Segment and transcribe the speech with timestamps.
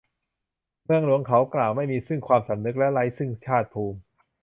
[0.83, 3.99] เมืองหลวง เขากล่าว ไม่มีซึ่งความสำนึกและไร้ซึ่งชาติภูมิ